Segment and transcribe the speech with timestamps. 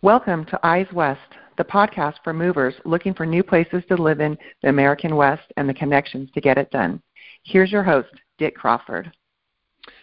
[0.00, 1.18] Welcome to Eyes West,
[1.56, 5.68] the podcast for movers looking for new places to live in the American West and
[5.68, 7.02] the connections to get it done.
[7.42, 9.10] Here's your host, Dick Crawford.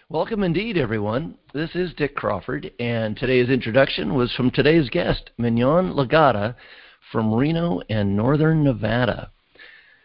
[0.10, 1.38] Welcome indeed, everyone.
[1.54, 6.56] This is Dick Crawford, and today's introduction was from today's guest, Mignon Legata
[7.10, 9.32] from Reno and Northern Nevada.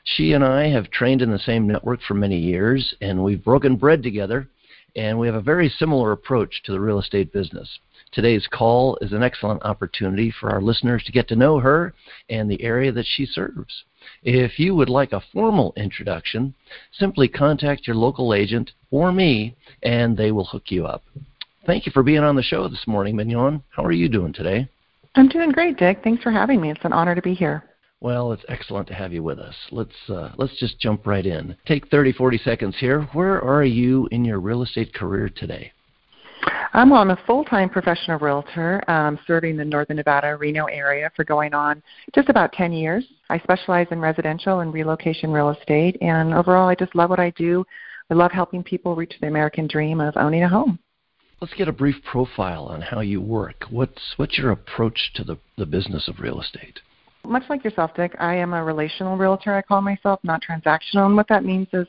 [0.05, 3.75] She and I have trained in the same network for many years, and we've broken
[3.75, 4.49] bread together,
[4.97, 7.79] and we have a very similar approach to the real estate business.
[8.13, 11.95] Today's call is an excellent opportunity for our listeners to get to know her
[12.29, 13.85] and the area that she serves.
[14.25, 16.55] If you would like a formal introduction,
[16.93, 21.05] simply contact your local agent or me, and they will hook you up.
[21.67, 23.63] Thank you for being on the show this morning, Mignon.
[23.71, 24.69] How are you doing today?
[25.15, 26.01] I'm doing great, Dick.
[26.03, 26.71] Thanks for having me.
[26.71, 27.70] It's an honor to be here.
[28.03, 29.55] Well, it's excellent to have you with us.
[29.71, 31.55] Let's uh, let's just jump right in.
[31.67, 33.03] Take 30, 40 seconds here.
[33.13, 35.73] Where are you in your real estate career today?
[36.73, 41.25] I'm, well, I'm a full-time professional realtor um, serving the Northern Nevada, Reno area for
[41.25, 41.83] going on
[42.15, 43.05] just about 10 years.
[43.29, 47.31] I specialize in residential and relocation real estate, and overall, I just love what I
[47.31, 47.65] do.
[48.09, 50.79] I love helping people reach the American dream of owning a home.
[51.41, 53.65] Let's get a brief profile on how you work.
[53.71, 56.81] What's what's your approach to the, the business of real estate?
[57.25, 59.55] Much like yourself, Dick, I am a relational realtor.
[59.55, 61.07] I call myself, not transactional.
[61.07, 61.87] And what that means is,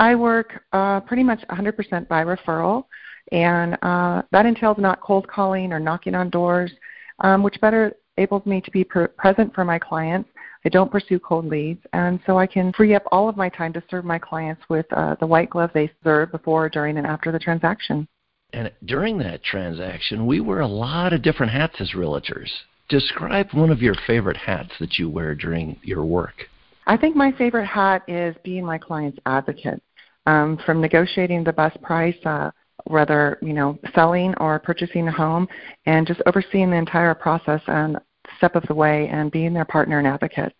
[0.00, 2.86] I work uh, pretty much 100% by referral
[3.32, 6.72] and uh, that entails not cold calling or knocking on doors,
[7.20, 10.28] um, which better enables me to be present for my clients.
[10.64, 13.72] I don't pursue cold leads, and so I can free up all of my time
[13.74, 17.30] to serve my clients with uh, the white glove they serve before, during, and after
[17.30, 18.08] the transaction.
[18.54, 22.48] And during that transaction, we wear a lot of different hats as realtors.
[22.88, 26.48] Describe one of your favorite hats that you wear during your work.
[26.86, 29.82] I think my favorite hat is being my client's advocate.
[30.26, 32.50] Um, from negotiating the best price uh,
[32.86, 35.48] whether you know selling or purchasing a home,
[35.86, 37.98] and just overseeing the entire process and
[38.36, 40.52] step of the way and being their partner and advocate.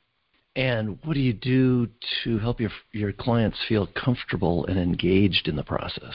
[0.57, 1.89] And what do you do
[2.25, 6.15] to help your your clients feel comfortable and engaged in the process?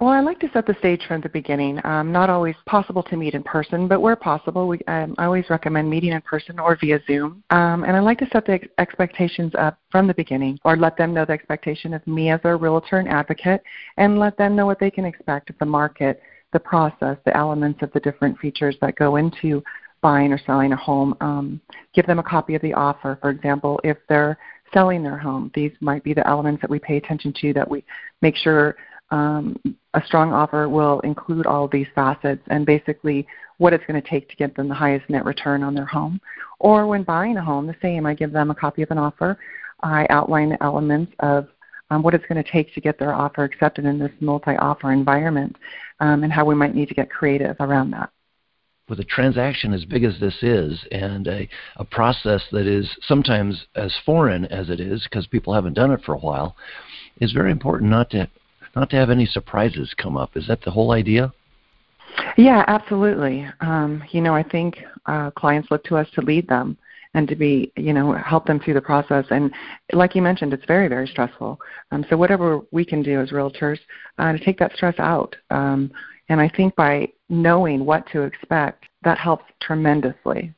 [0.00, 1.80] Well, I like to set the stage from the beginning.
[1.84, 5.48] Um, not always possible to meet in person, but where possible, we, um, I always
[5.48, 7.44] recommend meeting in person or via Zoom.
[7.50, 10.96] Um, and I like to set the ex- expectations up from the beginning, or let
[10.96, 13.62] them know the expectation of me as their realtor and advocate,
[13.96, 16.20] and let them know what they can expect of the market,
[16.52, 19.62] the process, the elements of the different features that go into
[20.02, 21.16] buying or selling a home.
[21.20, 21.60] Um,
[21.94, 23.16] give them a copy of the offer.
[23.22, 24.36] For example, if they're
[24.72, 27.84] selling their home, these might be the elements that we pay attention to that we
[28.20, 28.76] make sure
[29.14, 29.56] um,
[29.94, 33.24] a strong offer will include all of these facets and basically
[33.58, 36.20] what it's going to take to get them the highest net return on their home.
[36.58, 38.06] Or when buying a home, the same.
[38.06, 39.38] I give them a copy of an offer.
[39.84, 41.46] I outline the elements of
[41.90, 45.54] um, what it's going to take to get their offer accepted in this multi-offer environment
[46.00, 48.10] um, and how we might need to get creative around that.
[48.88, 53.66] With a transaction as big as this is and a, a process that is sometimes
[53.76, 56.56] as foreign as it is because people haven't done it for a while,
[57.18, 58.28] it's very important not to
[58.76, 60.36] not to have any surprises come up.
[60.36, 61.32] Is that the whole idea?
[62.36, 63.46] Yeah, absolutely.
[63.60, 66.76] Um, you know, I think uh, clients look to us to lead them
[67.14, 69.24] and to be, you know, help them through the process.
[69.30, 69.52] And
[69.92, 71.58] like you mentioned, it's very, very stressful.
[71.92, 73.78] Um, so whatever we can do as realtors
[74.18, 75.36] uh, to take that stress out.
[75.50, 75.90] Um,
[76.28, 80.52] and I think by knowing what to expect, that helps tremendously.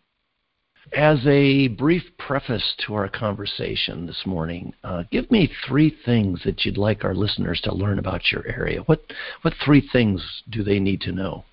[0.93, 6.65] As a brief preface to our conversation this morning, uh, give me three things that
[6.65, 8.81] you'd like our listeners to learn about your area.
[8.83, 9.03] What
[9.43, 11.45] what three things do they need to know?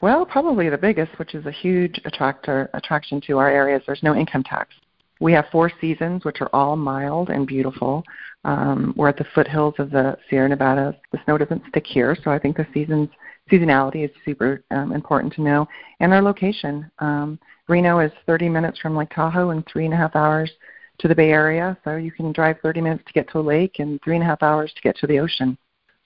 [0.00, 4.02] Well, probably the biggest, which is a huge attractor attraction to our area, is there's
[4.02, 4.74] no income tax.
[5.20, 8.04] We have four seasons, which are all mild and beautiful.
[8.44, 10.94] Um, we're at the foothills of the Sierra Nevadas.
[11.12, 13.08] The snow doesn't stick here, so I think the seasons
[13.50, 15.68] seasonality is super um, important to know,
[16.00, 16.90] and our location.
[16.98, 20.50] Um, Reno is 30 minutes from Lake Tahoe and three and a half hours
[20.98, 23.76] to the Bay Area, so you can drive 30 minutes to get to a lake
[23.78, 25.58] and three and a half hours to get to the ocean.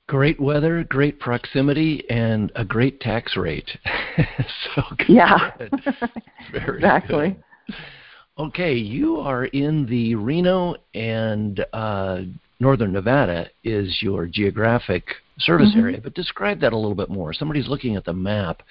[0.09, 3.71] Great weather, great proximity, and a great tax rate.
[4.75, 5.09] so good.
[5.09, 5.53] Yeah,
[6.53, 7.37] Very exactly.
[7.69, 7.77] Good.
[8.39, 12.23] Okay, you are in the Reno and uh,
[12.59, 15.05] Northern Nevada is your geographic
[15.39, 15.81] service mm-hmm.
[15.81, 17.33] area, but describe that a little bit more.
[17.33, 18.63] Somebody's looking at the map.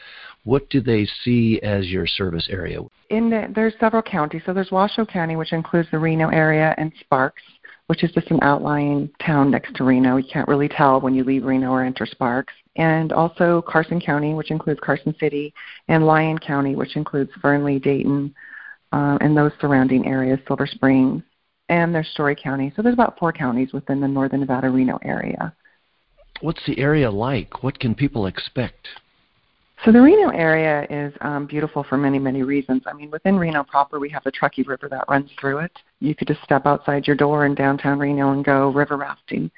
[0.44, 2.80] What do they see as your service area?
[3.10, 4.42] In the, there's several counties.
[4.46, 7.42] So there's Washoe County, which includes the Reno area, and Sparks,
[7.88, 10.18] which is just an outlying town next to Reno.
[10.18, 12.54] You can't really tell when you leave Reno or enter Sparks.
[12.76, 15.54] And also Carson County, which includes Carson City,
[15.88, 18.34] and Lyon County, which includes Fernley, Dayton,
[18.92, 21.24] uh, and those surrounding areas, Silver Springs,
[21.70, 22.74] and there's Storey County.
[22.76, 25.54] So there's about four counties within the Northern Nevada Reno area.
[26.42, 27.64] What's the area like?
[27.64, 28.88] What can people expect?
[29.86, 32.84] So the Reno area is um, beautiful for many, many reasons.
[32.86, 35.72] I mean, within Reno proper, we have the Truckee River that runs through it.
[36.02, 39.50] You could just step outside your door in downtown Reno and go river rafting,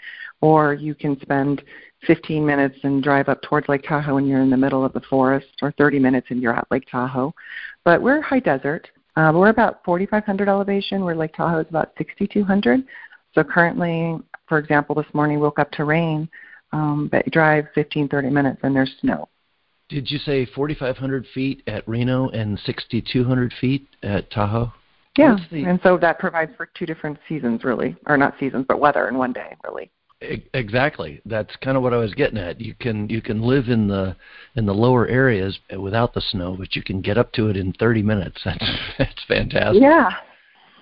[0.42, 1.64] or you can spend
[2.06, 5.02] 15 minutes and drive up towards Lake Tahoe and you're in the middle of the
[5.02, 7.34] forest, or 30 minutes and you're at Lake Tahoe.
[7.84, 8.88] But we're high desert.
[9.22, 12.84] Uh, we're about 4,500 elevation, where Lake Tahoe is about 6,200.
[13.36, 16.28] So currently, for example, this morning woke up to rain,
[16.72, 19.30] um, but drive 15, 30 minutes and there's snow.
[19.90, 24.74] Did you say 4,500 feet at Reno and 6,200 feet at Tahoe?
[25.18, 25.66] Yeah, the...
[25.66, 29.18] and so that provides for two different seasons, really, or not seasons, but weather in
[29.18, 29.92] one day, really.
[30.22, 31.20] Exactly.
[31.26, 32.62] That's kind of what I was getting at.
[32.62, 34.16] You can you can live in the
[34.56, 37.74] in the lower areas without the snow, but you can get up to it in
[37.74, 38.40] 30 minutes.
[38.46, 38.66] That's
[39.00, 39.82] that's fantastic.
[39.82, 40.12] Yeah.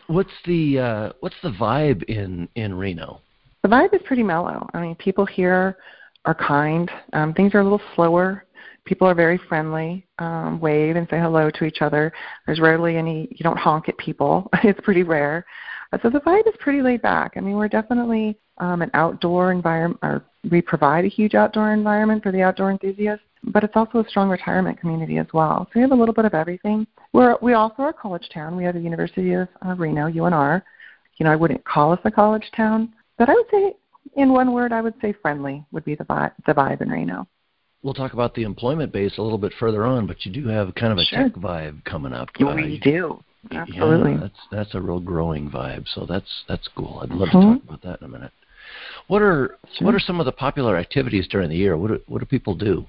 [0.08, 3.22] What's the uh, what's the vibe in in Reno?
[3.64, 4.68] The vibe is pretty mellow.
[4.74, 5.78] I mean, people here
[6.26, 6.90] are kind.
[7.14, 8.46] Um, things are a little slower.
[8.86, 10.06] People are very friendly.
[10.18, 12.12] Um, wave and say hello to each other.
[12.46, 13.28] There's rarely any.
[13.32, 14.50] You don't honk at people.
[14.64, 15.46] it's pretty rare.
[15.94, 17.34] Uh, so the vibe is pretty laid back.
[17.38, 22.24] I mean, we're definitely um, an outdoor environment, or we provide a huge outdoor environment
[22.24, 25.66] for the outdoor enthusiasts, but it's also a strong retirement community as well.
[25.66, 26.86] So we have a little bit of everything.
[27.14, 28.56] We're, we also are a college town.
[28.56, 30.62] We have the University of uh, Reno, UNR.
[31.18, 33.76] You know, I wouldn't call us a college town, but I would say,
[34.16, 37.28] in one word, I would say friendly would be the vibe, the vibe in Reno.
[37.84, 40.74] We'll talk about the employment base a little bit further on, but you do have
[40.76, 41.24] kind of a sure.
[41.24, 42.30] tech vibe coming up.
[42.40, 43.24] Uh, we do.
[43.52, 44.12] Absolutely.
[44.12, 45.86] Yeah, that's that's a real growing vibe.
[45.96, 47.00] So that's that's cool.
[47.02, 47.54] I'd love mm-hmm.
[47.54, 48.32] to talk about that in a minute.
[49.08, 49.86] What are sure.
[49.86, 51.78] what are some of the popular activities during the year?
[51.78, 52.86] What do, what do people do?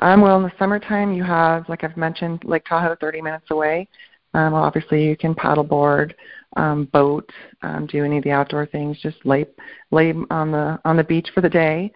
[0.00, 3.88] Um, well, in the summertime, you have, like I've mentioned, Lake Tahoe, 30 minutes away.
[4.34, 6.12] Um, well, obviously, you can paddleboard,
[6.56, 7.30] um, boat,
[7.62, 8.98] um, do any of the outdoor things.
[9.02, 9.46] Just lay
[9.90, 11.90] lay on the on the beach for the day,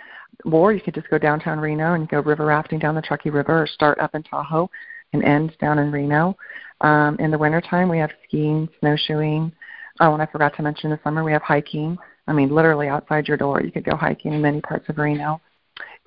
[0.44, 3.62] or you could just go downtown Reno and go river rafting down the Truckee River,
[3.62, 4.70] or start up in Tahoe
[5.12, 6.36] and end down in Reno.
[6.80, 9.52] Um, in the wintertime, we have skiing, snowshoeing.
[10.00, 11.98] Oh, and I forgot to mention the summer we have hiking.
[12.26, 15.40] I mean, literally outside your door, you could go hiking in many parts of Reno.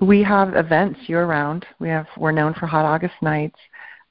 [0.01, 1.65] We have events year round.
[1.79, 3.59] We have we're known for hot August nights.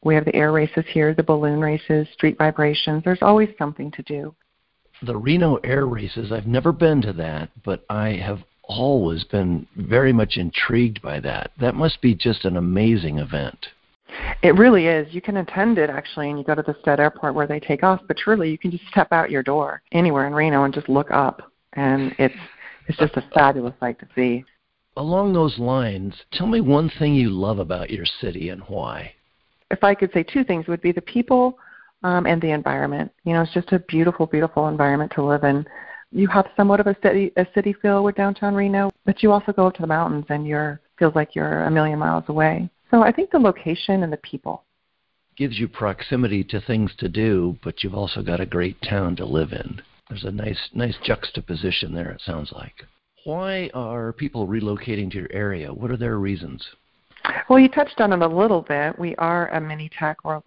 [0.02, 3.02] We have the air races here, the balloon races, street vibrations.
[3.04, 4.34] There's always something to do.
[5.02, 10.12] The Reno air races, I've never been to that, but I have always been very
[10.12, 11.52] much intrigued by that.
[11.58, 13.66] That must be just an amazing event.
[14.42, 15.12] It really is.
[15.14, 17.82] You can attend it actually, and you go to the Stead Airport where they take
[17.82, 18.00] off.
[18.06, 21.10] But truly, you can just step out your door anywhere in Reno and just look
[21.10, 22.34] up, and it's
[22.88, 24.44] it's just a fabulous sight to see.
[24.96, 29.12] Along those lines, tell me one thing you love about your city and why.
[29.70, 31.58] If I could say two things, it would be the people
[32.04, 33.10] um, and the environment.
[33.24, 35.66] You know, it's just a beautiful, beautiful environment to live in.
[36.12, 39.52] You have somewhat of a city a city feel with downtown Reno, but you also
[39.52, 42.70] go up to the mountains and you're feels like you're a million miles away.
[42.94, 44.62] So I think the location and the people
[45.36, 49.24] gives you proximity to things to do, but you've also got a great town to
[49.24, 49.82] live in.
[50.08, 52.84] There's a nice nice juxtaposition there it sounds like.
[53.24, 55.74] Why are people relocating to your area?
[55.74, 56.64] What are their reasons?
[57.48, 58.96] Well, you touched on it a little bit.
[58.96, 60.18] We are a mini tech.
[60.24, 60.40] We're,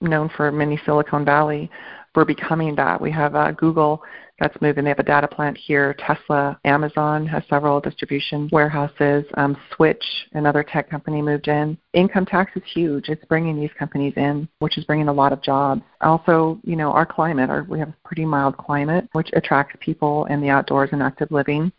[0.00, 1.68] known for mini Silicon Valley.
[2.14, 3.00] We're becoming that.
[3.00, 4.02] We have uh, Google
[4.40, 4.84] that's moving.
[4.84, 5.94] They have a data plant here.
[5.94, 9.24] Tesla, Amazon has several distribution warehouses.
[9.34, 11.78] Um, Switch, another tech company, moved in.
[11.92, 13.08] Income tax is huge.
[13.08, 15.82] It's bringing these companies in, which is bringing a lot of jobs.
[16.00, 20.24] Also, you know, our climate, our, we have a pretty mild climate, which attracts people
[20.26, 21.70] in the outdoors and active living.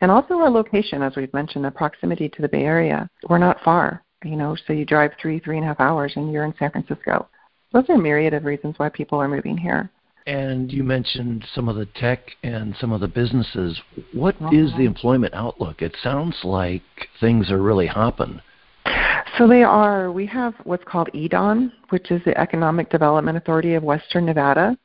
[0.00, 3.08] And also our location, as we've mentioned, the proximity to the Bay Area.
[3.28, 6.32] We're not far, you know, so you drive three, three and a half hours and
[6.32, 7.28] you're in San Francisco.
[7.74, 9.90] Those are a myriad of reasons why people are moving here.
[10.26, 13.78] And you mentioned some of the tech and some of the businesses.
[14.12, 14.50] What uh-huh.
[14.52, 15.82] is the employment outlook?
[15.82, 16.82] It sounds like
[17.20, 18.40] things are really hopping.
[19.36, 20.12] So they are.
[20.12, 24.78] We have what's called EDAWN, which is the Economic Development Authority of Western Nevada.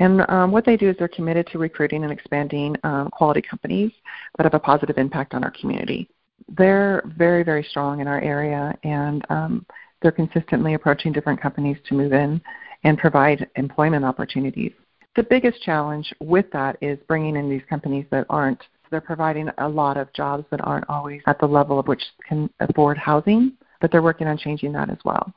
[0.00, 3.92] And um, what they do is they're committed to recruiting and expanding um, quality companies
[4.36, 6.08] that have a positive impact on our community.
[6.48, 9.64] They're very, very strong in our area, and um,
[10.02, 12.40] they're consistently approaching different companies to move in
[12.84, 14.72] and provide employment opportunities.
[15.14, 19.68] The biggest challenge with that is bringing in these companies that aren't they're providing a
[19.68, 23.90] lot of jobs that aren't always at the level of which can afford housing, but
[23.90, 25.32] they're working on changing that as well.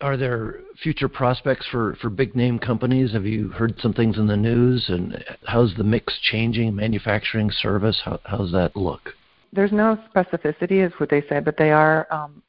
[0.00, 3.12] Are there future prospects for, for big name companies?
[3.12, 4.86] Have you heard some things in the news?
[4.88, 6.74] And how's the mix changing?
[6.74, 8.00] Manufacturing, service?
[8.04, 9.10] How, how's that look?
[9.52, 12.42] There's no specificity, is what they say, but they are um,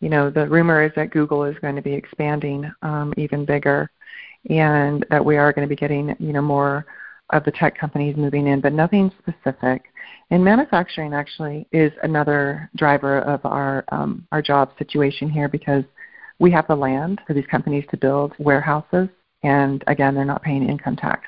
[0.00, 3.90] you know, the rumor is that Google is going to be expanding um, even bigger,
[4.48, 6.86] and that we are going to be getting, you know, more
[7.30, 9.84] of the tech companies moving in, but nothing specific.
[10.30, 15.84] And manufacturing actually is another driver of our um, our job situation here because
[16.38, 19.08] we have the land for these companies to build warehouses,
[19.42, 21.24] and again, they're not paying income tax.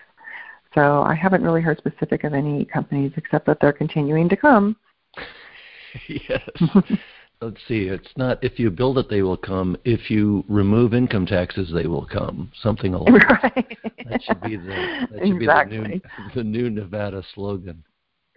[0.75, 4.76] So I haven't really heard specific of any companies except that they're continuing to come.
[6.09, 6.41] yes.
[7.43, 7.89] Let's see.
[7.89, 9.77] It's not if you build it, they will come.
[9.85, 12.53] If you remove income taxes, they will come.
[12.63, 13.79] Something along right.
[14.09, 15.79] that should be the that should exactly.
[15.79, 16.01] be the new
[16.37, 17.83] the new Nevada slogan.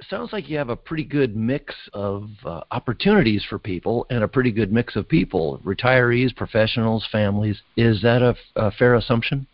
[0.09, 4.27] Sounds like you have a pretty good mix of uh, opportunities for people and a
[4.27, 7.61] pretty good mix of people, retirees, professionals, families.
[7.77, 9.47] Is that a, a fair assumption?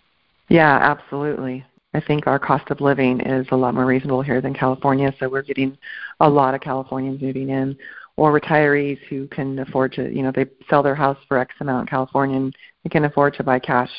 [0.50, 1.64] Yeah, absolutely.
[1.94, 5.30] I think our cost of living is a lot more reasonable here than California, so
[5.30, 5.78] we're getting
[6.22, 7.78] a lot of Californians moving in,
[8.18, 11.82] or retirees who can afford to, you know, they sell their house for X amount
[11.82, 13.90] in California and they can afford to buy cash,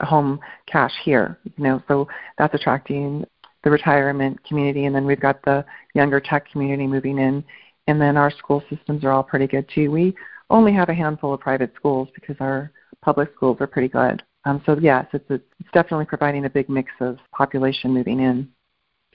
[0.00, 2.08] home cash here, you know, so
[2.38, 3.24] that's attracting
[3.64, 7.42] the retirement community, and then we've got the younger tech community moving in,
[7.86, 9.90] and then our school systems are all pretty good too.
[9.90, 10.14] We
[10.50, 12.72] only have a handful of private schools because our
[13.02, 14.22] public schools are pretty good.
[14.44, 18.48] Um, so yes, it's, it's definitely providing a big mix of population moving in.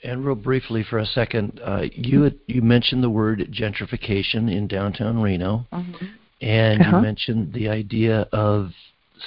[0.03, 5.21] And real briefly for a second, uh, you you mentioned the word gentrification in downtown
[5.21, 6.05] Reno, mm-hmm.
[6.41, 6.97] and uh-huh.
[6.97, 8.71] you mentioned the idea of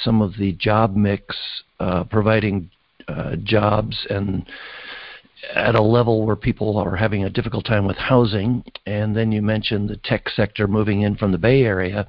[0.02, 1.34] some of the job mix
[1.80, 2.70] uh, providing
[3.08, 4.46] uh, jobs and
[5.54, 9.42] at a level where people are having a difficult time with housing, and then you
[9.42, 12.08] mentioned the tech sector moving in from the Bay Area.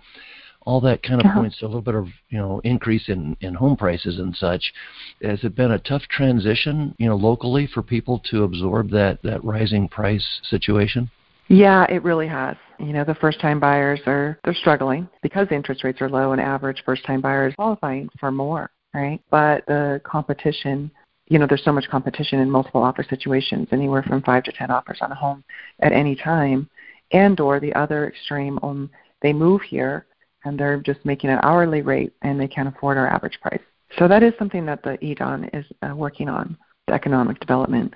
[0.68, 1.40] All that kind of uh-huh.
[1.40, 4.74] points to a little bit of you know increase in in home prices and such.
[5.22, 9.42] Has it been a tough transition, you know, locally for people to absorb that that
[9.46, 11.10] rising price situation?
[11.48, 12.58] Yeah, it really has.
[12.80, 16.42] You know, the first time buyers are they're struggling because interest rates are low and
[16.42, 19.22] average first time buyers qualifying for more, right?
[19.32, 20.92] But the competition
[21.30, 24.72] you know, there's so much competition in multiple offer situations, anywhere from five to ten
[24.72, 25.44] offers on a home
[25.80, 26.70] at any time,
[27.12, 28.90] and or the other extreme, um,
[29.22, 30.06] they move here
[30.48, 33.62] and they're just making an hourly rate and they can't afford our average price.
[33.98, 37.94] So that is something that the EDAWN is uh, working on, the economic development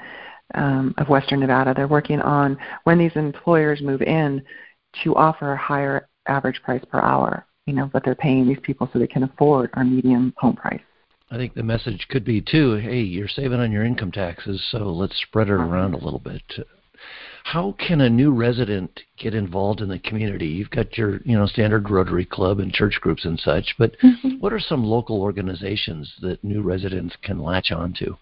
[0.56, 1.74] um, of Western Nevada.
[1.76, 4.42] They're working on when these employers move in
[5.04, 8.90] to offer a higher average price per hour, you know, but they're paying these people
[8.92, 10.82] so they can afford our medium home price.
[11.30, 14.80] I think the message could be too, hey, you're saving on your income taxes, so
[14.80, 16.42] let's spread it around a little bit.
[17.44, 20.48] How can a new resident get involved in the community?
[20.48, 24.40] You've got your, you know, standard Rotary Club and church groups and such, but mm-hmm.
[24.40, 28.16] what are some local organizations that new residents can latch onto?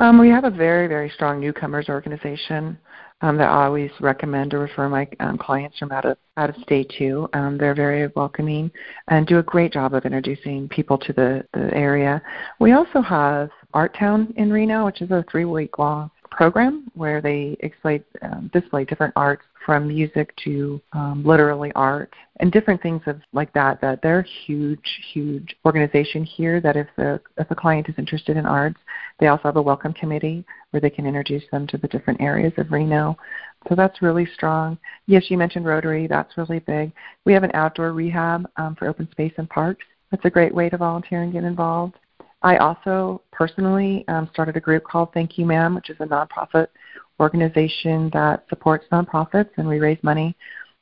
[0.00, 2.78] Um, we have a very, very strong newcomers organization
[3.20, 6.56] um, that I always recommend to refer my um, clients from out of out of
[6.62, 7.28] state to.
[7.34, 8.70] Um, they're very welcoming
[9.08, 12.22] and do a great job of introducing people to the, the area.
[12.58, 17.56] We also have Artown in Reno, which is a three week long program where they
[17.60, 23.20] display, um, display different arts from music to um, literally art and different things of
[23.32, 23.80] like that.
[23.80, 26.60] That they're a huge, huge organization here.
[26.60, 28.78] That if the if a client is interested in arts,
[29.20, 32.52] they also have a welcome committee where they can introduce them to the different areas
[32.56, 33.16] of Reno.
[33.68, 34.78] So that's really strong.
[35.06, 36.06] Yes, you mentioned Rotary.
[36.06, 36.92] That's really big.
[37.24, 39.84] We have an outdoor rehab um, for open space and parks.
[40.10, 41.94] That's a great way to volunteer and get involved.
[42.42, 46.68] I also personally um, started a group called Thank You Ma'am, which is a nonprofit
[47.20, 50.36] organization that supports nonprofits, and we raise money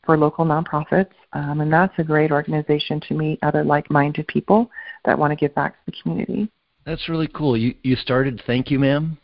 [0.04, 1.10] for local nonprofits.
[1.34, 4.70] Um, and that's a great organization to meet other like-minded people
[5.04, 6.50] that want to give back to the community.
[6.86, 7.56] That's really cool.
[7.56, 9.18] You you started Thank You Ma'am.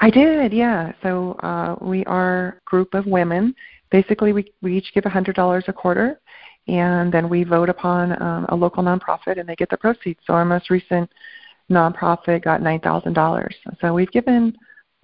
[0.00, 0.92] I did, yeah.
[1.02, 3.54] So uh, we are a group of women.
[3.90, 6.18] Basically, we we each give a hundred dollars a quarter,
[6.66, 10.20] and then we vote upon um, a local nonprofit, and they get the proceeds.
[10.26, 11.10] So our most recent
[11.72, 13.54] nonprofit got nine thousand dollars.
[13.80, 14.56] So we've given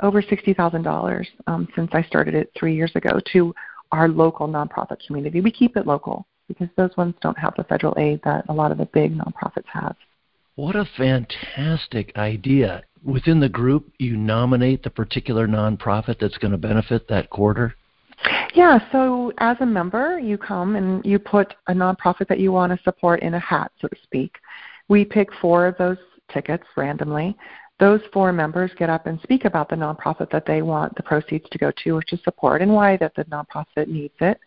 [0.02, 1.28] over sixty thousand um, dollars
[1.74, 3.54] since I started it three years ago to
[3.92, 5.40] our local nonprofit community.
[5.40, 8.72] We keep it local because those ones don't have the federal aid that a lot
[8.72, 9.96] of the big nonprofits have.
[10.56, 12.82] What a fantastic idea!
[13.04, 17.74] Within the group, you nominate the particular nonprofit that's going to benefit that quarter.
[18.54, 22.76] Yeah, so as a member, you come and you put a nonprofit that you want
[22.76, 24.34] to support in a hat, so to speak.
[24.88, 25.98] We pick four of those
[26.32, 27.36] tickets randomly.
[27.80, 31.48] Those four members get up and speak about the nonprofit that they want the proceeds
[31.50, 34.40] to go to or to support and why that the nonprofit needs it.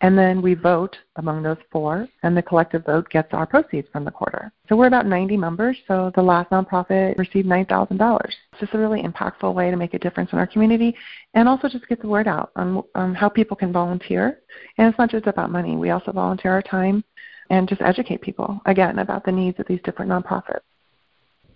[0.00, 4.06] And then we vote among those four, and the collective vote gets our proceeds from
[4.06, 4.50] the quarter.
[4.66, 8.20] So we're about 90 members, so the last nonprofit received $9,000.
[8.24, 10.96] It's just a really impactful way to make a difference in our community
[11.34, 14.40] and also just get the word out on, on how people can volunteer.
[14.78, 17.04] And it's not just about money, we also volunteer our time
[17.50, 20.60] and just educate people, again, about the needs of these different nonprofits.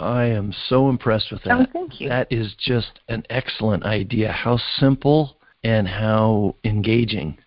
[0.00, 1.60] I am so impressed with that.
[1.60, 2.08] Oh, thank you.
[2.08, 4.32] That is just an excellent idea.
[4.32, 7.38] How simple and how engaging.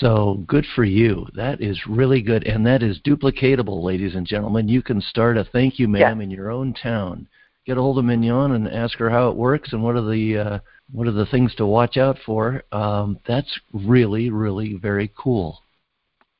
[0.00, 1.26] So good for you.
[1.34, 2.46] That is really good.
[2.46, 4.68] And that is duplicatable, ladies and gentlemen.
[4.68, 6.24] You can start a thank you, ma'am, Yes.
[6.24, 7.26] in your own town.
[7.66, 10.38] Get a hold of Mignon and ask her how it works and what are the
[10.38, 10.58] uh,
[10.92, 12.62] what are the things to watch out for.
[12.72, 15.60] Um, that's really, really very cool.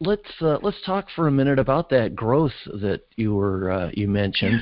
[0.01, 4.07] Let's uh, let's talk for a minute about that growth that you were uh, you
[4.09, 4.61] mentioned.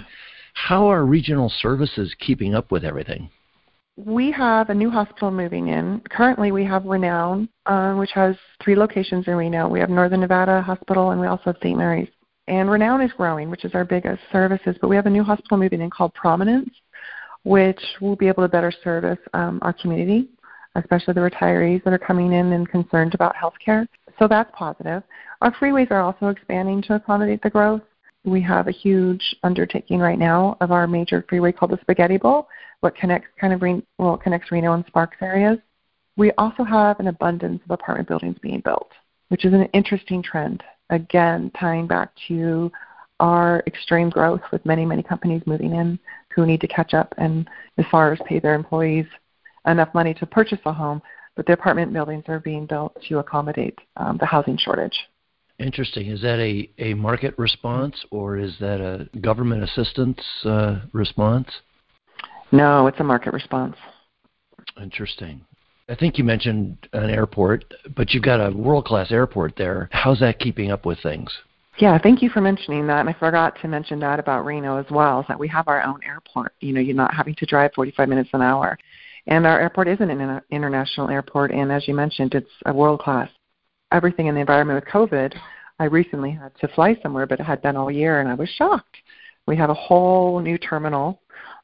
[0.54, 3.28] How are regional services keeping up with everything?
[3.96, 6.00] We have a new hospital moving in.
[6.11, 9.68] Currently, we have Renown, uh, which has three locations in Reno.
[9.68, 11.78] We have Northern Nevada Hospital, and we also have St.
[11.78, 12.08] Mary's.
[12.49, 14.76] And Renown is growing, which is our biggest services.
[14.80, 16.70] But we have a new hospital moving in called Prominence,
[17.44, 20.28] which will be able to better service um, our community,
[20.75, 23.87] especially the retirees that are coming in and concerned about health care.
[24.18, 25.02] So that's positive.
[25.40, 27.82] Our freeways are also expanding to accommodate the growth.
[28.25, 32.49] We have a huge undertaking right now of our major freeway called the Spaghetti Bowl,
[32.81, 35.59] what connects kind of Re- well, connects Reno and Sparks areas.
[36.16, 38.90] We also have an abundance of apartment buildings being built,
[39.28, 40.62] which is an interesting trend.
[40.90, 42.71] Again, tying back to
[43.21, 45.99] our extreme growth with many, many companies moving in
[46.35, 49.07] who need to catch up and as far as pay their employees
[49.66, 51.00] enough money to purchase a home,
[51.37, 54.99] but the apartment buildings are being built to accommodate um, the housing shortage.
[55.58, 56.08] Interesting.
[56.08, 61.49] Is that a, a market response or is that a government assistance uh, response?
[62.50, 63.76] No, it's a market response.
[64.80, 65.40] Interesting.
[65.88, 69.88] I think you mentioned an airport, but you've got a world class airport there.
[69.92, 71.30] How's that keeping up with things?
[71.78, 73.00] Yeah, thank you for mentioning that.
[73.00, 75.82] And I forgot to mention that about Reno as well, is that we have our
[75.82, 76.52] own airport.
[76.61, 78.78] You know, you're not having to drive 45 minutes an hour.
[79.26, 83.28] And our airport isn't an international airport, and as you mentioned, it's a world class.
[83.95, 85.35] Everything in the environment with COVID,
[85.79, 88.49] I recently had to fly somewhere, but it had been all year, and I was
[88.49, 88.97] shocked.
[89.47, 91.21] We have a whole new terminal,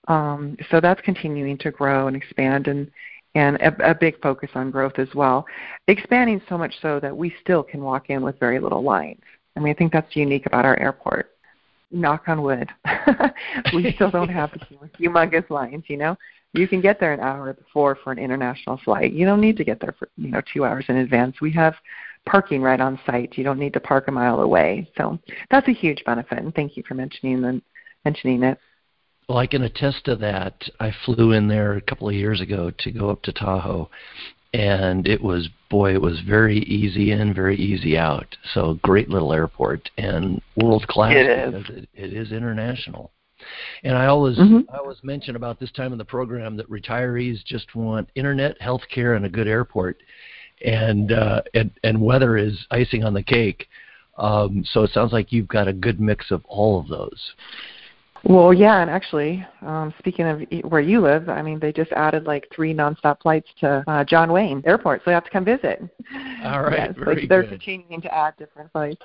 [0.06, 2.88] um, so that's continuing to grow and expand, and
[3.34, 5.44] and a, a big focus on growth as well,
[5.88, 9.22] expanding so much so that we still can walk in with very little lines.
[9.56, 11.32] I mean, I think that's unique about our airport.
[11.90, 12.68] Knock on wood,
[13.74, 14.50] we still don't have
[15.00, 15.82] humongous lines.
[15.88, 16.16] You know,
[16.52, 19.12] you can get there an hour before for an international flight.
[19.12, 21.40] You don't need to get there for you know two hours in advance.
[21.40, 21.74] We have
[22.26, 23.36] parking right on site.
[23.36, 24.90] You don't need to park a mile away.
[24.96, 25.18] So
[25.50, 26.38] that's a huge benefit.
[26.38, 27.60] And thank you for mentioning the,
[28.04, 28.58] mentioning it.
[29.28, 30.54] Well, I can attest to that.
[30.80, 33.88] I flew in there a couple of years ago to go up to Tahoe,
[34.52, 38.36] and it was boy, it was very easy in, very easy out.
[38.54, 41.14] So great little airport and world class.
[41.14, 41.54] It is.
[41.54, 43.12] because It, it is international.
[43.84, 44.66] And I always Mhm.
[44.72, 48.82] I always mention about this time in the program that retirees just want internet, health
[48.92, 50.02] care, and a good airport,
[50.64, 53.68] and uh, and and weather is icing on the cake.
[54.18, 57.32] Um, so it sounds like you've got a good mix of all of those.
[58.24, 62.24] Well, yeah, and actually, um, speaking of where you live, I mean, they just added
[62.24, 65.82] like three nonstop flights to uh, John Wayne Airport, so you have to come visit.
[66.44, 67.50] All right, yes, very like they're good.
[67.50, 69.02] continuing to add different flights.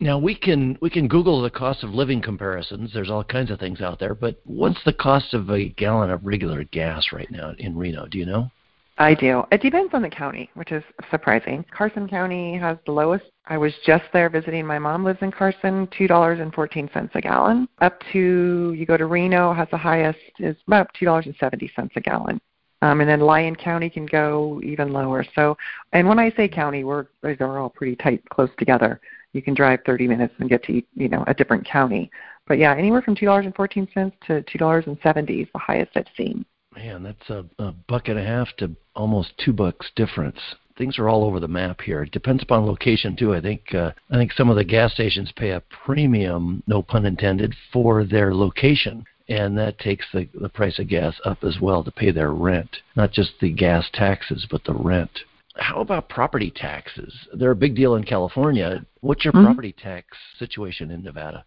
[0.00, 2.92] Now we can we can Google the cost of living comparisons.
[2.92, 6.26] There's all kinds of things out there, but what's the cost of a gallon of
[6.26, 8.06] regular gas right now in Reno?
[8.06, 8.50] Do you know?
[8.98, 9.44] I do.
[9.52, 11.64] It depends on the county, which is surprising.
[11.70, 13.26] Carson County has the lowest.
[13.46, 14.66] I was just there visiting.
[14.66, 15.86] My mom lives in Carson.
[15.96, 17.68] Two dollars and fourteen cents a gallon.
[17.80, 21.70] Up to you go to Reno has the highest is about two dollars and seventy
[21.76, 22.40] cents a gallon.
[22.82, 25.24] Um, and then Lyon County can go even lower.
[25.34, 25.56] So,
[25.92, 29.00] and when I say county, we're these are all pretty tight, close together.
[29.32, 32.10] You can drive 30 minutes and get to you know a different county.
[32.46, 35.48] But yeah, anywhere from two dollars and fourteen cents to two dollars and seventy is
[35.52, 36.46] the highest I've seen.
[36.76, 40.38] Man, that's a, a buck and a half to almost two bucks difference.
[40.76, 42.02] Things are all over the map here.
[42.02, 43.34] It depends upon location too.
[43.34, 47.06] I think uh, I think some of the gas stations pay a premium, no pun
[47.06, 51.82] intended, for their location, and that takes the the price of gas up as well
[51.82, 55.20] to pay their rent, not just the gas taxes, but the rent.
[55.56, 57.14] How about property taxes?
[57.32, 58.84] They're a big deal in California.
[59.00, 59.44] What's your Mhm.
[59.44, 60.08] property tax
[60.38, 61.46] situation in Nevada?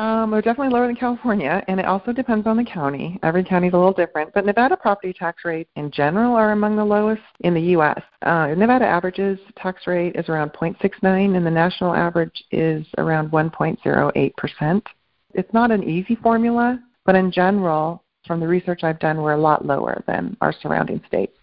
[0.00, 3.18] Um, they're definitely lower than California, and it also depends on the county.
[3.22, 6.76] Every county is a little different, but Nevada property tax rates in general are among
[6.76, 8.00] the lowest in the U.S.
[8.22, 14.36] Uh, Nevada averages tax rate is around 0.69, and the national average is around 1.08
[14.36, 14.86] percent.
[15.34, 19.38] It's not an easy formula, but in general, from the research I've done, we're a
[19.38, 21.36] lot lower than our surrounding states.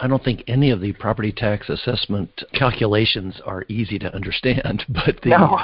[0.00, 5.20] I don't think any of the property tax assessment calculations are easy to understand, but
[5.22, 5.58] the, no,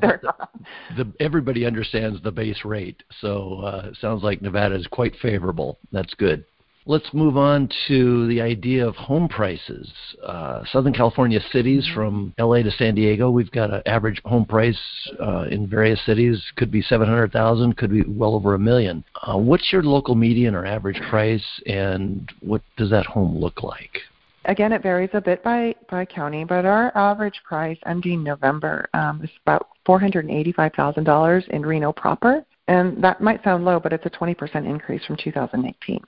[0.00, 0.50] they're not.
[0.96, 3.02] the everybody understands the base rate.
[3.20, 5.78] So uh, it sounds like Nevada is quite favorable.
[5.90, 6.44] That's good.
[6.86, 9.90] Let's move on to the idea of home prices.
[10.22, 11.94] Uh, Southern California cities, mm-hmm.
[11.94, 14.78] from LA to San Diego, we've got an average home price
[15.18, 16.44] uh, in various cities.
[16.56, 19.02] Could be seven hundred thousand, could be well over a million.
[19.22, 24.00] Uh, what's your local median or average price, and what does that home look like?
[24.44, 29.22] Again, it varies a bit by by county, but our average price ending November um,
[29.24, 33.80] is about four hundred eighty-five thousand dollars in Reno proper, and that might sound low,
[33.80, 36.04] but it's a twenty percent increase from 2018.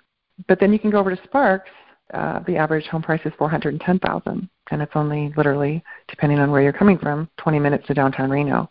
[0.48, 1.70] But then you can go over to Sparks.
[2.14, 5.82] Uh, the average home price is four hundred and ten thousand, and it's only literally,
[6.08, 8.70] depending on where you're coming from, 20 minutes to downtown Reno.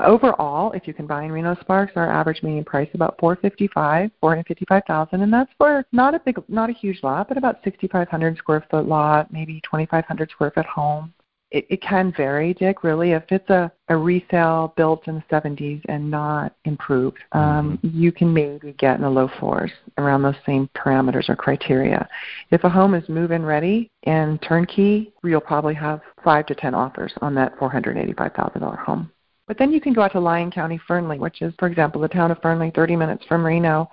[0.00, 5.30] Overall, if you combine Reno Sparks, our average median price is about 455, 455,000, and
[5.30, 9.30] that's for not a big, not a huge lot, but about 6,500 square foot lot,
[9.30, 11.12] maybe 2,500 square foot home
[11.52, 13.12] it, it can vary, Dick, really.
[13.12, 18.00] If it's a, a resale built in the 70s and not improved, um, mm-hmm.
[18.00, 22.08] you can maybe get in the low fours around those same parameters or criteria.
[22.50, 26.74] If a home is move in ready and turnkey, you'll probably have five to 10
[26.74, 29.12] offers on that $485,000 home.
[29.46, 32.08] But then you can go out to Lyon County, Fernley, which is, for example, the
[32.08, 33.90] town of Fernley, 30 minutes from Reno.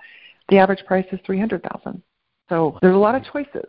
[0.48, 2.02] The average price is 300000
[2.48, 3.66] So there's a lot of choices.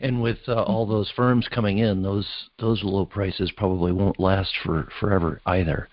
[0.00, 2.26] And with uh, all those firms coming in, those
[2.58, 5.88] those low prices probably won't last for forever either.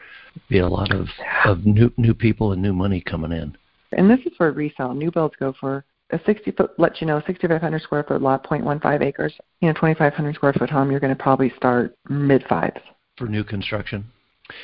[0.49, 1.07] Be a lot of
[1.45, 3.55] of new new people and new money coming in.
[3.91, 4.93] And this is for resale.
[4.93, 9.03] New builds go for a 60 foot, let you know, 6,500 square foot lot, 0.15
[9.03, 9.33] acres.
[9.61, 12.79] You know, 2,500 square foot home, you're going to probably start mid fives.
[13.17, 14.05] For new construction.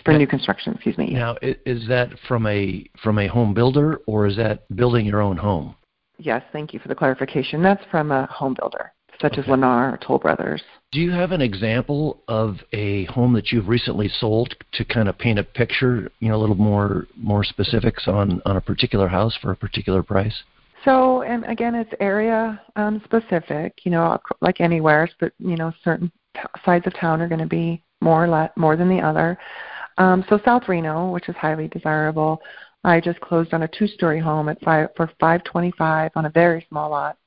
[0.04, 1.12] For now, new construction, excuse me.
[1.14, 5.38] Now, is that from a from a home builder or is that building your own
[5.38, 5.76] home?
[6.18, 7.62] Yes, thank you for the clarification.
[7.62, 9.42] That's from a home builder such okay.
[9.42, 10.62] as Lennar or Toll Brothers.
[10.92, 15.18] Do you have an example of a home that you've recently sold to kind of
[15.18, 19.38] paint a picture, you know, a little more more specifics on on a particular house
[19.42, 20.44] for a particular price?
[20.86, 23.74] So, and again, it's area um, specific.
[23.84, 27.48] You know, like anywhere, but you know, certain t- sides of town are going to
[27.48, 29.38] be more le- more than the other.
[29.98, 32.42] Um, so, South Reno, which is highly desirable,
[32.84, 36.92] I just closed on a two-story home at five for 525 on a very small
[36.92, 37.18] lot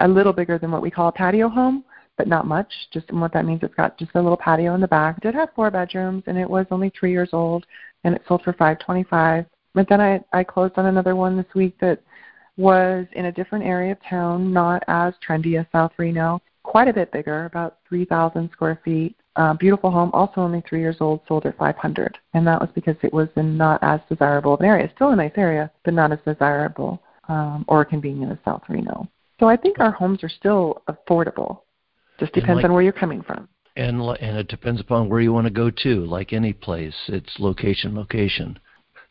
[0.00, 1.84] a little bigger than what we call a patio home,
[2.16, 2.72] but not much.
[2.92, 5.20] Just what that means, it's got just a little patio in the back.
[5.20, 7.66] Did have four bedrooms, and it was only three years old,
[8.04, 9.46] and it sold for five twenty-five.
[9.74, 12.00] But then I I closed on another one this week that
[12.56, 16.92] was in a different area of town, not as trendy as South Reno, quite a
[16.92, 19.16] bit bigger, about 3,000 square feet.
[19.36, 22.94] Uh, beautiful home, also only three years old, sold at 500, and that was because
[23.02, 24.88] it was in not as desirable of an area.
[24.94, 29.08] Still a nice area, but not as desirable um, or convenient as South Reno.
[29.40, 31.60] So I think our homes are still affordable.
[32.18, 33.48] Just depends like, on where you're coming from.
[33.76, 36.04] And and it depends upon where you want to go to.
[36.06, 38.58] Like any place, it's location, location.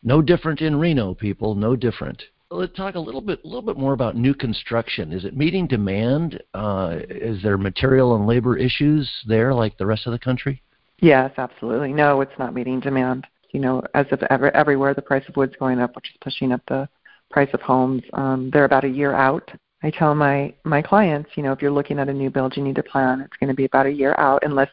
[0.02, 1.54] No different in Reno, people.
[1.54, 2.22] No different.
[2.50, 5.12] Let's talk a little bit, a little bit more about new construction.
[5.12, 6.40] Is it meeting demand?
[6.52, 10.62] Uh, is there material and labor issues there, like the rest of the country?
[11.00, 11.92] Yes, absolutely.
[11.92, 13.26] No, it's not meeting demand.
[13.50, 16.52] You know, as of ever, everywhere, the price of wood's going up, which is pushing
[16.52, 16.88] up the
[17.30, 18.02] price of homes.
[18.12, 19.50] Um, they're about a year out
[19.84, 22.62] I tell my my clients, you know, if you're looking at a new build, you
[22.64, 23.20] need to plan.
[23.20, 24.70] It's going to be about a year out, unless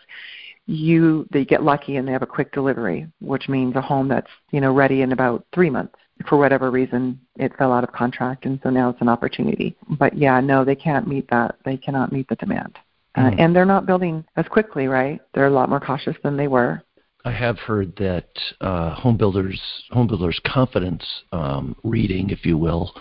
[0.68, 4.32] you they get lucky and they have a quick delivery, which means a home that's
[4.52, 5.96] you know ready in about three months.
[6.30, 9.76] For whatever reason, it fell out of contract, and so now it's an opportunity.
[9.90, 11.56] But yeah, no, they can't meet that.
[11.66, 12.80] They cannot meet the demand,
[13.18, 13.28] mm.
[13.28, 13.40] uh, hmm.
[13.40, 14.88] and they're not building as quickly.
[14.88, 15.20] Right?
[15.34, 16.84] They're a lot more cautious than they were.
[17.26, 18.30] I have heard that
[18.62, 22.94] uh, home builders home builders confidence um, reading, if you will,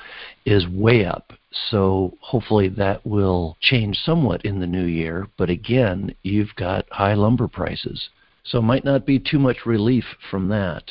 [0.45, 1.33] is way up.
[1.71, 5.27] So hopefully that will change somewhat in the new year.
[5.37, 8.09] But again, you've got high lumber prices,
[8.45, 10.85] so it might not be too much relief from that.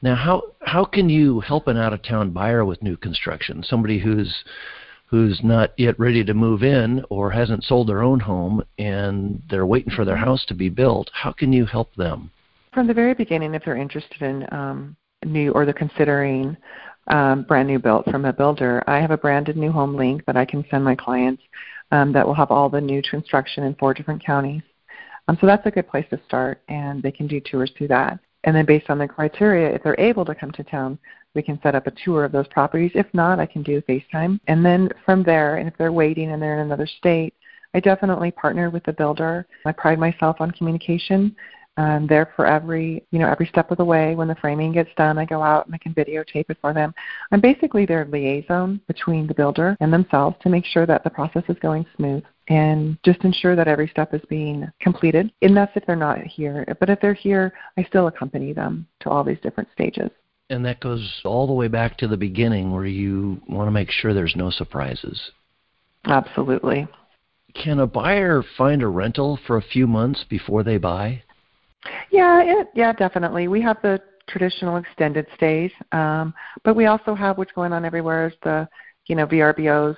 [0.00, 3.62] Now, how how can you help an out of town buyer with new construction?
[3.62, 4.44] Somebody who's
[5.06, 9.66] who's not yet ready to move in or hasn't sold their own home and they're
[9.66, 11.10] waiting for their house to be built.
[11.12, 12.30] How can you help them?
[12.72, 16.56] from the very beginning, if they're interested in um, new or they're considering
[17.08, 20.36] um, brand new built from a builder, I have a branded new home link that
[20.36, 21.42] I can send my clients
[21.90, 24.62] um, that will have all the new construction in four different counties.
[25.28, 28.18] Um, so that's a good place to start, and they can do tours through that.
[28.44, 30.98] And then based on the criteria, if they're able to come to town,
[31.34, 32.90] we can set up a tour of those properties.
[32.94, 34.40] If not, I can do FaceTime.
[34.48, 37.34] And then from there, and if they're waiting and they're in another state,
[37.74, 39.46] I definitely partner with the builder.
[39.64, 41.34] I pride myself on communication
[41.76, 44.14] I'm there for every, you know, every step of the way.
[44.14, 46.94] When the framing gets done, I go out and I can videotape it for them.
[47.30, 51.44] I'm basically their liaison between the builder and themselves to make sure that the process
[51.48, 55.32] is going smooth and just ensure that every step is being completed.
[55.40, 56.66] And that's if they're not here.
[56.78, 60.10] But if they're here, I still accompany them to all these different stages.
[60.50, 63.90] And that goes all the way back to the beginning where you want to make
[63.90, 65.30] sure there's no surprises.
[66.04, 66.86] Absolutely.
[67.54, 71.22] Can a buyer find a rental for a few months before they buy?
[72.10, 73.48] Yeah, it, yeah, definitely.
[73.48, 76.32] We have the traditional extended stays, um,
[76.64, 78.68] but we also have what's going on everywhere is the
[79.06, 79.96] you know VRBOs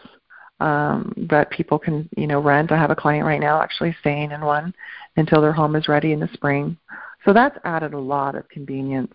[0.61, 2.73] um, that people can you know rent.
[2.73, 4.73] I have a client right now actually staying in one
[5.17, 6.77] until their home is ready in the spring.
[7.25, 9.13] So that's added a lot of convenience.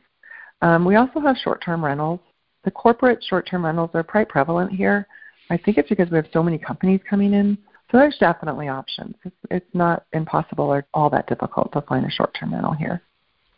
[0.62, 2.19] Um, we also have short-term rentals.
[2.65, 5.08] The corporate short-term rentals are quite prevalent here.
[5.49, 7.58] I think it's because we have so many companies coming in.
[7.91, 9.15] So there's definitely options.
[9.23, 13.02] It's, it's not impossible or all that difficult to find a short-term rental here.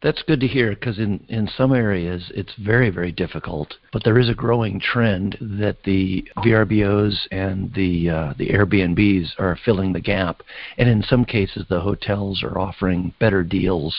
[0.01, 3.75] That's good to hear because in, in some areas it's very, very difficult.
[3.93, 9.59] But there is a growing trend that the VRBOs and the, uh, the Airbnbs are
[9.63, 10.41] filling the gap.
[10.77, 13.95] And in some cases, the hotels are offering better deals.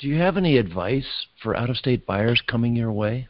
[0.00, 3.28] Do you have any advice for out of state buyers coming your way?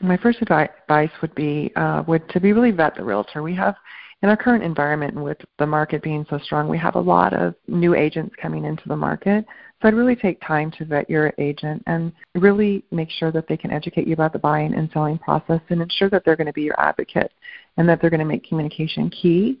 [0.00, 3.42] My first advice would be uh, would to be really vet the realtor.
[3.42, 3.76] We have
[4.22, 7.54] in our current environment with the market being so strong, we have a lot of
[7.66, 9.44] new agents coming into the market.
[9.80, 13.56] So I'd really take time to vet your agent and really make sure that they
[13.56, 16.52] can educate you about the buying and selling process and ensure that they're going to
[16.52, 17.32] be your advocate
[17.76, 19.58] and that they're going to make communication key.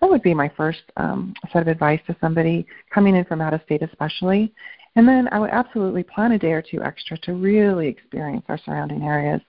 [0.00, 3.54] That would be my first um, set of advice to somebody coming in from out
[3.54, 4.54] of state, especially.
[4.94, 8.58] And then I would absolutely plan a day or two extra to really experience our
[8.58, 9.40] surrounding areas.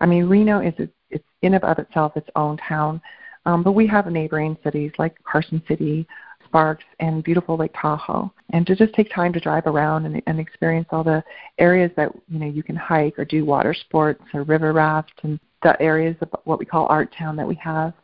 [0.00, 0.72] I mean, Reno is
[1.10, 3.00] it's in and of itself its own town,
[3.46, 6.06] um, but we have neighboring cities like Carson City,
[6.44, 8.30] Sparks, and beautiful Lake Tahoe.
[8.50, 11.22] And to just take time to drive around and, and experience all the
[11.58, 15.40] areas that you know you can hike or do water sports or river raft and
[15.62, 17.94] the areas of what we call Artown that we have.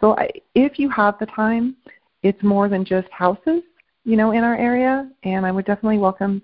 [0.00, 1.76] So I, if you have the time,
[2.22, 3.62] it's more than just houses,
[4.04, 5.08] you know, in our area.
[5.22, 6.42] And I would definitely welcome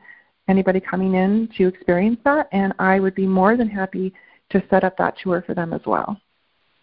[0.49, 2.49] anybody coming in to experience that.
[2.53, 4.13] And I would be more than happy
[4.51, 6.21] to set up that tour for them as well.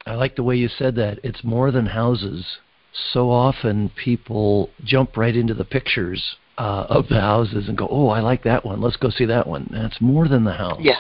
[0.05, 1.19] I like the way you said that.
[1.23, 2.45] It's more than houses
[3.11, 8.09] so often people jump right into the pictures uh, of the houses and go, "Oh,
[8.09, 8.81] I like that one.
[8.81, 10.79] Let's go see that one." And it's more than the house.
[10.81, 10.99] Yeah.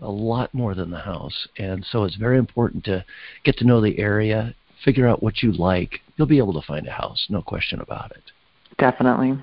[0.00, 1.48] A lot more than the house.
[1.58, 3.04] And so it's very important to
[3.44, 6.00] get to know the area, figure out what you like.
[6.16, 8.22] You'll be able to find a house, no question about it.
[8.78, 9.38] Definitely.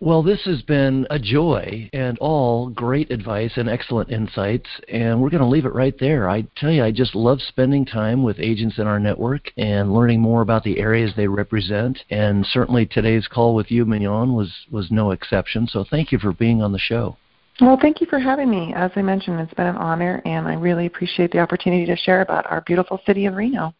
[0.00, 5.30] Well, this has been a joy and all great advice and excellent insights, and we're
[5.30, 6.30] going to leave it right there.
[6.30, 10.20] I tell you, I just love spending time with agents in our network and learning
[10.20, 14.88] more about the areas they represent, and certainly today's call with you, Mignon, was, was
[14.92, 17.16] no exception, so thank you for being on the show.
[17.60, 18.72] Well, thank you for having me.
[18.76, 22.20] As I mentioned, it's been an honor, and I really appreciate the opportunity to share
[22.20, 23.74] about our beautiful city of Reno.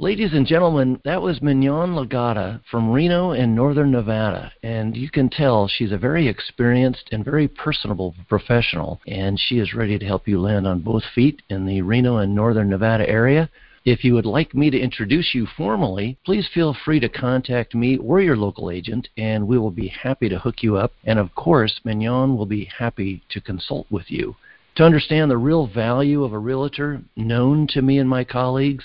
[0.00, 4.50] Ladies and gentlemen, that was Mignon Legata from Reno in northern Nevada.
[4.64, 9.00] And you can tell she's a very experienced and very personable professional.
[9.06, 12.34] And she is ready to help you land on both feet in the Reno and
[12.34, 13.48] northern Nevada area.
[13.84, 17.96] If you would like me to introduce you formally, please feel free to contact me
[17.98, 20.90] or your local agent, and we will be happy to hook you up.
[21.04, 24.34] And of course, Mignon will be happy to consult with you.
[24.76, 28.84] To understand the real value of a realtor known to me and my colleagues,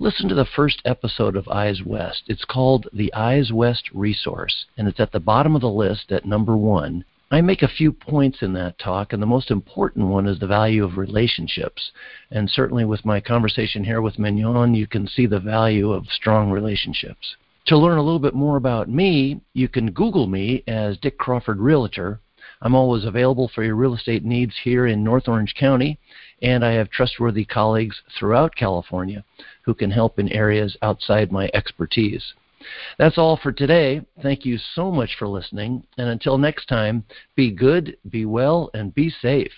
[0.00, 2.24] listen to the first episode of Eyes West.
[2.26, 6.24] It's called the Eyes West Resource, and it's at the bottom of the list at
[6.24, 7.04] number one.
[7.30, 10.48] I make a few points in that talk, and the most important one is the
[10.48, 11.92] value of relationships.
[12.32, 16.50] And certainly with my conversation here with Mignon, you can see the value of strong
[16.50, 17.36] relationships.
[17.66, 21.60] To learn a little bit more about me, you can Google me as Dick Crawford
[21.60, 22.18] Realtor,
[22.60, 25.98] I'm always available for your real estate needs here in North Orange County,
[26.42, 29.24] and I have trustworthy colleagues throughout California
[29.62, 32.34] who can help in areas outside my expertise.
[32.98, 34.02] That's all for today.
[34.22, 37.04] Thank you so much for listening, and until next time,
[37.36, 39.52] be good, be well, and be safe.